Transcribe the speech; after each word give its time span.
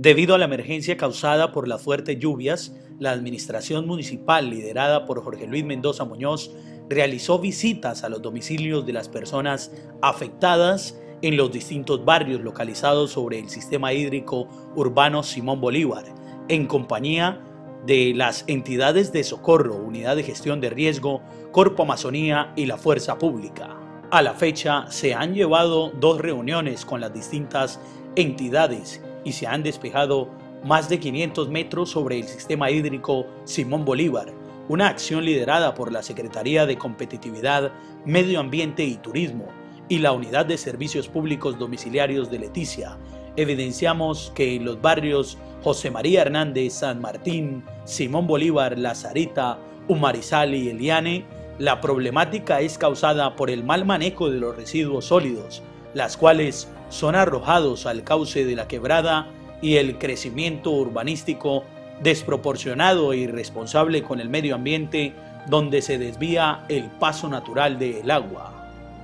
Debido 0.00 0.36
a 0.36 0.38
la 0.38 0.44
emergencia 0.44 0.96
causada 0.96 1.50
por 1.50 1.66
las 1.66 1.82
fuertes 1.82 2.20
lluvias, 2.20 2.72
la 3.00 3.10
administración 3.10 3.84
municipal 3.84 4.48
liderada 4.48 5.04
por 5.06 5.20
Jorge 5.24 5.48
Luis 5.48 5.64
Mendoza 5.64 6.04
Muñoz 6.04 6.52
realizó 6.88 7.40
visitas 7.40 8.04
a 8.04 8.08
los 8.08 8.22
domicilios 8.22 8.86
de 8.86 8.92
las 8.92 9.08
personas 9.08 9.72
afectadas 10.00 10.96
en 11.20 11.36
los 11.36 11.50
distintos 11.50 12.04
barrios 12.04 12.42
localizados 12.42 13.10
sobre 13.10 13.40
el 13.40 13.48
sistema 13.48 13.92
hídrico 13.92 14.46
urbano 14.76 15.24
Simón 15.24 15.60
Bolívar, 15.60 16.04
en 16.46 16.66
compañía 16.66 17.40
de 17.84 18.12
las 18.14 18.44
entidades 18.46 19.10
de 19.10 19.24
socorro, 19.24 19.74
Unidad 19.74 20.14
de 20.14 20.22
Gestión 20.22 20.60
de 20.60 20.70
Riesgo, 20.70 21.22
Corpo 21.50 21.82
Amazonía 21.82 22.52
y 22.54 22.66
la 22.66 22.78
Fuerza 22.78 23.18
Pública. 23.18 23.76
A 24.12 24.22
la 24.22 24.34
fecha 24.34 24.88
se 24.92 25.12
han 25.12 25.34
llevado 25.34 25.90
dos 25.90 26.20
reuniones 26.20 26.84
con 26.84 27.00
las 27.00 27.12
distintas 27.12 27.80
entidades 28.14 29.02
y 29.24 29.32
se 29.32 29.46
han 29.46 29.62
despejado 29.62 30.28
más 30.64 30.88
de 30.88 30.98
500 30.98 31.48
metros 31.48 31.90
sobre 31.90 32.18
el 32.18 32.24
sistema 32.26 32.70
hídrico 32.70 33.26
Simón 33.44 33.84
Bolívar, 33.84 34.32
una 34.68 34.88
acción 34.88 35.24
liderada 35.24 35.74
por 35.74 35.92
la 35.92 36.02
Secretaría 36.02 36.66
de 36.66 36.76
Competitividad, 36.76 37.72
Medio 38.04 38.40
Ambiente 38.40 38.84
y 38.84 38.96
Turismo 38.96 39.48
y 39.88 39.98
la 39.98 40.12
Unidad 40.12 40.46
de 40.46 40.58
Servicios 40.58 41.08
Públicos 41.08 41.58
Domiciliarios 41.58 42.30
de 42.30 42.40
Leticia. 42.40 42.98
Evidenciamos 43.36 44.32
que 44.34 44.56
en 44.56 44.64
los 44.64 44.80
barrios 44.80 45.38
José 45.62 45.90
María 45.90 46.22
Hernández, 46.22 46.74
San 46.74 47.00
Martín, 47.00 47.64
Simón 47.84 48.26
Bolívar, 48.26 48.78
La 48.78 48.94
Sarita, 48.94 49.58
Umarizal 49.86 50.54
y 50.54 50.68
Eliane, 50.68 51.24
la 51.58 51.80
problemática 51.80 52.60
es 52.60 52.78
causada 52.78 53.34
por 53.34 53.50
el 53.50 53.64
mal 53.64 53.84
manejo 53.84 54.30
de 54.30 54.38
los 54.38 54.54
residuos 54.54 55.06
sólidos, 55.06 55.62
las 55.94 56.16
cuales 56.16 56.68
son 56.88 57.14
arrojados 57.14 57.86
al 57.86 58.04
cauce 58.04 58.44
de 58.44 58.56
la 58.56 58.68
quebrada 58.68 59.28
y 59.60 59.76
el 59.76 59.98
crecimiento 59.98 60.70
urbanístico 60.70 61.64
desproporcionado 62.02 63.12
e 63.12 63.18
irresponsable 63.18 64.02
con 64.02 64.20
el 64.20 64.28
medio 64.28 64.54
ambiente 64.54 65.14
donde 65.48 65.82
se 65.82 65.98
desvía 65.98 66.64
el 66.68 66.84
paso 66.84 67.28
natural 67.28 67.78
del 67.78 68.10
agua. 68.10 68.54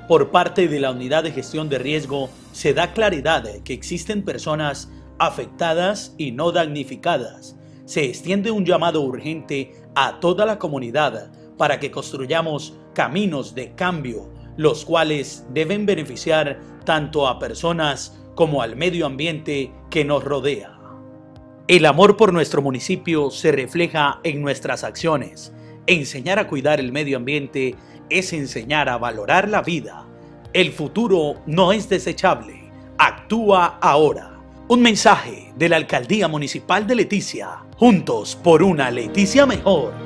Por 0.09 0.31
parte 0.31 0.69
de 0.69 0.81
la 0.81 0.91
Unidad 0.91 1.25
de 1.25 1.33
Gestión 1.33 1.69
de 1.69 1.79
Riesgo 1.79 2.29
se 2.53 2.75
da 2.75 2.93
claridad 2.93 3.45
que 3.65 3.73
existen 3.73 4.23
personas 4.23 4.91
afectadas 5.19 6.15
y 6.19 6.33
no 6.33 6.53
damnificadas. 6.53 7.57
Se 7.87 8.05
extiende 8.05 8.51
un 8.51 8.65
llamado 8.65 9.01
urgente 9.01 9.73
a 9.95 10.21
toda 10.21 10.45
la 10.47 10.59
comunidad 10.59 11.33
para 11.57 11.81
que 11.81 11.91
construyamos 11.91 12.75
caminos 12.95 13.55
de 13.55 13.75
cambio, 13.75 14.29
los 14.57 14.85
cuales 14.85 15.47
deben 15.51 15.87
beneficiar 15.87 16.61
tanto 16.85 17.27
a 17.27 17.39
personas 17.39 18.19
como 18.35 18.63
al 18.63 18.77
medio 18.77 19.07
ambiente 19.07 19.73
que 19.91 20.05
nos 20.05 20.25
rodea. 20.25 20.79
El 21.67 21.87
amor 21.87 22.17
por 22.17 22.33
nuestro 22.33 22.61
municipio 22.61 23.31
se 23.31 23.51
refleja 23.51 24.21
en 24.23 24.43
nuestras 24.43 24.85
acciones. 24.85 25.53
Enseñar 25.87 26.39
a 26.39 26.47
cuidar 26.47 26.79
el 26.79 26.93
medio 26.93 27.17
ambiente 27.17 27.75
es 28.11 28.33
enseñar 28.35 28.89
a 28.89 28.99
valorar 28.99 29.49
la 29.49 29.63
vida. 29.63 30.07
El 30.53 30.73
futuro 30.73 31.41
no 31.47 31.73
es 31.73 31.89
desechable. 31.89 32.71
Actúa 32.99 33.79
ahora. 33.81 34.39
Un 34.69 34.83
mensaje 34.83 35.53
de 35.57 35.69
la 35.69 35.77
Alcaldía 35.77 36.29
Municipal 36.29 36.87
de 36.87 36.97
Leticia. 36.97 37.65
Juntos 37.77 38.37
por 38.37 38.63
una 38.63 38.91
Leticia 38.91 39.47
mejor. 39.47 40.04